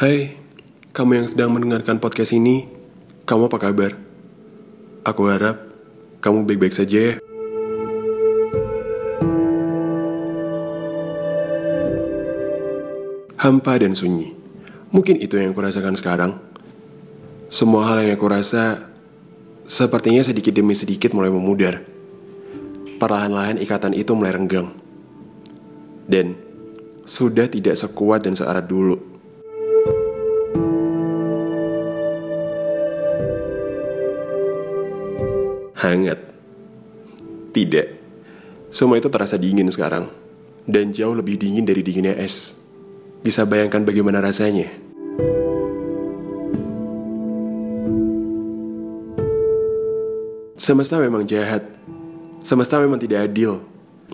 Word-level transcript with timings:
Hai, 0.00 0.32
kamu 0.96 1.12
yang 1.12 1.28
sedang 1.28 1.52
mendengarkan 1.52 2.00
podcast 2.00 2.32
ini, 2.32 2.64
kamu 3.28 3.52
apa 3.52 3.68
kabar? 3.68 3.92
Aku 5.04 5.28
harap 5.28 5.60
kamu 6.24 6.48
baik-baik 6.48 6.72
saja 6.72 6.96
ya. 6.96 7.14
Hampa 13.44 13.76
dan 13.76 13.92
sunyi. 13.92 14.32
Mungkin 14.88 15.20
itu 15.20 15.36
yang 15.36 15.52
kurasakan 15.52 16.00
sekarang. 16.00 16.40
Semua 17.52 17.84
hal 17.92 18.00
yang 18.00 18.16
aku 18.16 18.24
rasa 18.24 18.88
sepertinya 19.68 20.24
sedikit 20.24 20.56
demi 20.56 20.72
sedikit 20.72 21.12
mulai 21.12 21.28
memudar. 21.28 21.84
Perlahan-lahan 22.96 23.60
ikatan 23.60 23.92
itu 23.92 24.16
mulai 24.16 24.32
renggang. 24.32 24.72
Dan 26.08 26.40
sudah 27.04 27.52
tidak 27.52 27.76
sekuat 27.76 28.24
dan 28.24 28.32
searat 28.32 28.64
dulu. 28.64 29.19
Hangat. 35.80 36.20
Tidak. 37.56 37.86
Semua 38.68 39.00
itu 39.00 39.08
terasa 39.08 39.40
dingin 39.40 39.64
sekarang. 39.72 40.12
Dan 40.68 40.92
jauh 40.92 41.16
lebih 41.16 41.40
dingin 41.40 41.64
dari 41.64 41.80
dinginnya 41.80 42.20
es. 42.20 42.52
Bisa 43.24 43.48
bayangkan 43.48 43.80
bagaimana 43.88 44.20
rasanya? 44.20 44.68
Semesta 50.60 51.00
memang 51.00 51.24
jahat. 51.24 51.64
Semesta 52.44 52.76
memang 52.76 53.00
tidak 53.00 53.32
adil. 53.32 53.64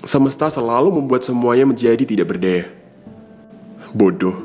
Semesta 0.06 0.46
selalu 0.46 1.02
membuat 1.02 1.26
semuanya 1.26 1.66
menjadi 1.66 2.06
tidak 2.06 2.30
berdaya. 2.30 2.70
Bodoh. 3.90 4.38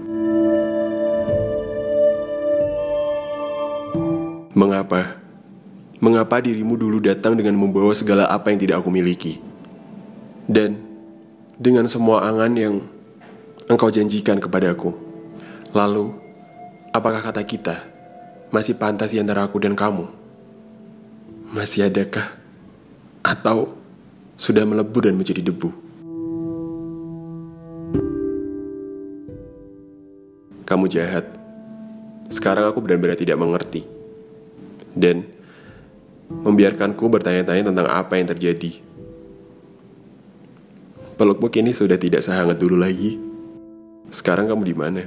Mengapa? 4.58 5.20
Mengapa 6.02 6.41
dirimu 6.41 6.81
dulu 6.81 6.97
datang 6.97 7.38
dengan 7.38 7.53
membawa 7.53 7.94
segala 7.94 8.25
apa 8.25 8.49
yang 8.49 8.57
tidak 8.57 8.81
aku 8.81 8.89
miliki? 8.89 9.38
Dan 10.49 10.81
dengan 11.61 11.85
semua 11.85 12.25
angan 12.25 12.57
yang 12.57 12.81
engkau 13.69 13.94
janjikan 13.94 14.41
kepadaku. 14.41 14.97
Lalu, 15.77 16.09
apakah 16.89 17.22
kata 17.22 17.45
kita 17.45 17.85
masih 18.49 18.81
pantas 18.81 19.13
di 19.13 19.22
antara 19.22 19.45
aku 19.45 19.61
dan 19.61 19.77
kamu? 19.77 20.09
Masih 21.53 21.85
adakah? 21.85 22.33
Atau 23.22 23.77
sudah 24.41 24.66
melebur 24.66 25.05
dan 25.05 25.13
menjadi 25.13 25.53
debu? 25.53 25.69
Kamu 30.66 30.89
jahat. 30.89 31.29
Sekarang 32.25 32.66
aku 32.73 32.81
benar-benar 32.81 33.13
tidak 33.13 33.38
mengerti. 33.38 33.85
Dan 34.97 35.41
membiarkanku 36.42 37.06
bertanya-tanya 37.12 37.70
tentang 37.70 37.88
apa 37.92 38.16
yang 38.16 38.28
terjadi. 38.32 38.80
Pelukmu 41.20 41.54
kini 41.54 41.70
sudah 41.70 42.02
tidak 42.02 42.26
sehangat 42.26 42.58
dulu 42.58 42.82
lagi. 42.82 43.22
Sekarang 44.10 44.50
kamu 44.50 44.64
di 44.66 44.76
mana? 44.76 45.04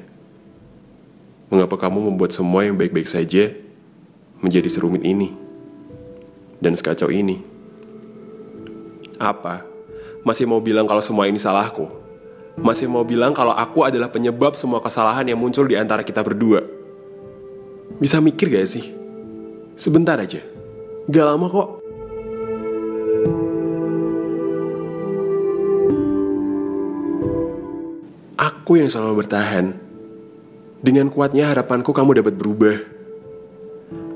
Mengapa 1.51 1.75
kamu 1.75 2.13
membuat 2.13 2.31
semua 2.31 2.63
yang 2.63 2.79
baik-baik 2.79 3.11
saja 3.11 3.51
menjadi 4.39 4.69
serumit 4.71 5.03
ini? 5.03 5.35
Dan 6.63 6.79
sekacau 6.79 7.11
ini? 7.11 7.43
Apa? 9.19 9.67
Masih 10.23 10.47
mau 10.47 10.63
bilang 10.63 10.87
kalau 10.87 11.03
semua 11.03 11.27
ini 11.27 11.37
salahku? 11.43 11.91
Masih 12.55 12.87
mau 12.87 13.03
bilang 13.03 13.35
kalau 13.35 13.51
aku 13.51 13.83
adalah 13.83 14.07
penyebab 14.07 14.55
semua 14.55 14.79
kesalahan 14.79 15.27
yang 15.27 15.37
muncul 15.37 15.67
di 15.67 15.75
antara 15.75 16.07
kita 16.07 16.23
berdua? 16.23 16.63
Bisa 17.99 18.23
mikir 18.23 18.55
gak 18.55 18.71
sih? 18.71 18.95
Sebentar 19.75 20.15
aja. 20.23 20.54
Gak 21.05 21.21
lama 21.29 21.45
kok. 21.53 21.69
Aku 28.41 28.81
yang 28.81 28.89
selalu 28.89 29.21
bertahan. 29.21 29.77
Dengan 30.81 31.13
kuatnya 31.13 31.53
harapanku 31.53 31.93
kamu 31.93 32.25
dapat 32.25 32.33
berubah. 32.41 32.77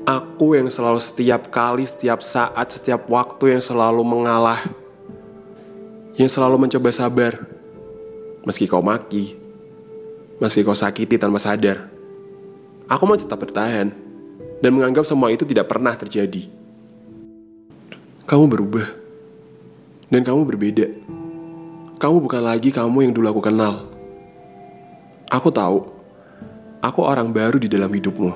Aku 0.09 0.57
yang 0.57 0.73
selalu 0.73 0.97
setiap 0.97 1.53
kali, 1.53 1.85
setiap 1.85 2.25
saat, 2.25 2.73
setiap 2.73 3.05
waktu 3.05 3.53
yang 3.53 3.61
selalu 3.61 4.01
mengalah. 4.01 4.65
Yang 6.17 6.41
selalu 6.41 6.57
mencoba 6.57 6.89
sabar. 6.89 7.37
Meski 8.49 8.65
kau 8.65 8.81
maki. 8.81 9.37
Meski 10.41 10.65
kau 10.65 10.73
sakiti 10.73 11.21
tanpa 11.21 11.37
sadar. 11.37 11.85
Aku 12.89 13.05
masih 13.05 13.29
tetap 13.29 13.45
bertahan. 13.45 13.93
Dan 14.57 14.73
menganggap 14.73 15.05
semua 15.05 15.29
itu 15.29 15.45
tidak 15.45 15.69
pernah 15.69 15.93
terjadi. 15.93 16.58
Kamu 18.29 18.45
berubah. 18.45 18.85
Dan 20.13 20.21
kamu 20.21 20.45
berbeda. 20.45 20.85
Kamu 21.97 22.21
bukan 22.21 22.45
lagi 22.45 22.69
kamu 22.69 23.09
yang 23.09 23.13
dulu 23.17 23.25
aku 23.33 23.41
kenal. 23.41 23.89
Aku 25.33 25.49
tahu, 25.49 25.89
aku 26.77 26.99
orang 27.01 27.33
baru 27.33 27.57
di 27.57 27.65
dalam 27.65 27.89
hidupmu. 27.89 28.29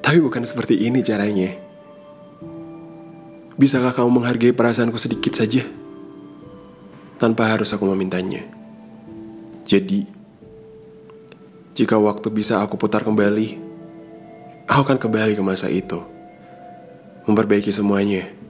Tapi 0.00 0.16
bukan 0.16 0.48
seperti 0.48 0.80
ini 0.88 1.04
caranya. 1.04 1.60
Bisakah 3.60 3.92
kamu 3.92 4.16
menghargai 4.16 4.56
perasaanku 4.56 4.96
sedikit 4.96 5.36
saja? 5.36 5.60
Tanpa 7.20 7.52
harus 7.52 7.68
aku 7.76 7.84
memintanya. 7.92 8.48
Jadi, 9.68 10.08
jika 11.76 12.00
waktu 12.00 12.32
bisa 12.32 12.64
aku 12.64 12.80
putar 12.80 13.04
kembali, 13.04 13.60
aku 14.64 14.80
akan 14.88 14.96
kembali 14.96 15.36
ke 15.36 15.44
masa 15.44 15.68
itu. 15.68 16.00
Memperbaiki 17.28 17.68
semuanya. 17.68 18.45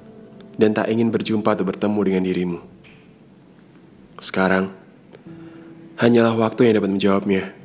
Dan 0.56 0.72
tak 0.72 0.88
ingin 0.88 1.12
berjumpa 1.12 1.52
atau 1.52 1.68
bertemu 1.68 2.00
dengan 2.00 2.22
dirimu. 2.24 2.58
Sekarang, 4.16 4.72
Hanyalah 5.96 6.36
waktu 6.36 6.68
yang 6.68 6.76
dapat 6.76 6.92
menjawabnya. 6.92 7.56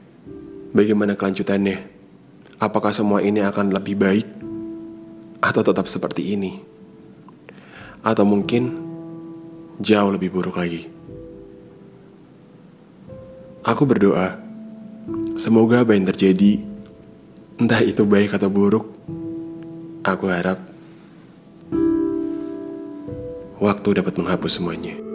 Bagaimana 0.72 1.19
kelanjutannya? 1.19 1.84
Apakah 2.63 2.96
semua 2.96 3.19
ini 3.19 3.44
akan 3.44 3.75
lebih 3.75 4.00
baik? 4.00 4.24
Atau 5.44 5.68
tetap 5.68 5.91
seperti 5.91 6.31
ini? 6.31 6.63
Atau 8.00 8.24
mungkin 8.24 8.72
jauh 9.84 10.16
lebih 10.16 10.31
buruk 10.31 10.56
lagi? 10.56 10.88
Aku 13.68 13.84
berdoa, 13.84 14.40
semoga 15.35 15.84
apa 15.84 15.91
yang 15.91 16.08
terjadi, 16.08 16.63
entah 17.59 17.84
itu 17.84 18.08
baik 18.08 18.31
atau 18.31 18.47
buruk, 18.47 18.96
aku 20.08 20.31
harap 20.31 20.71
waktu 23.62 24.02
dapat 24.02 24.18
menghapus 24.18 24.58
semuanya. 24.58 25.11